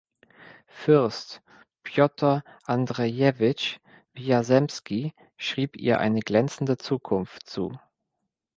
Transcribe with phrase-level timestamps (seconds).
[0.65, 1.43] Fürst
[1.83, 3.77] Pjotr Andrejewitsch
[4.15, 7.77] Wjasemski schrieb ihr eine glänzende Zukunft zu.